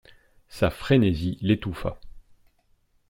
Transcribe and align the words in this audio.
Sa 0.49 0.71
frénésie 0.71 1.37
l'étouffa. 1.41 1.99